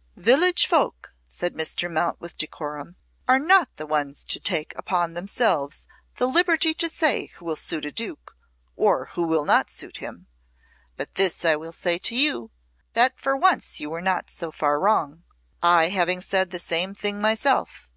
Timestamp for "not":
3.38-3.74, 9.46-9.70, 14.02-14.28